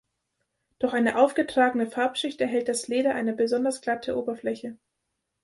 Durch 0.79 0.93
eine 0.95 1.15
aufgetragene 1.19 1.85
Farbschicht 1.85 2.41
erhält 2.41 2.67
das 2.69 2.87
Leder 2.87 3.13
eine 3.13 3.33
besonders 3.35 3.81
glatte 3.81 4.17
Oberfläche. 4.17 4.79